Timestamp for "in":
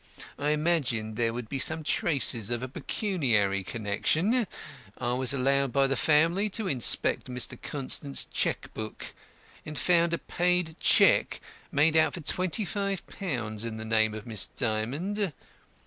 13.63-13.77